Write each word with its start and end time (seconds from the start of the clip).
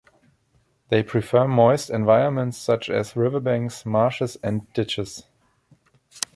They 0.89 1.03
prefer 1.03 1.47
moist 1.47 1.91
environments 1.91 2.57
such 2.57 2.89
as 2.89 3.15
riverbanks, 3.15 3.85
marshes 3.85 4.35
and 4.41 4.65
ditches. 4.73 5.25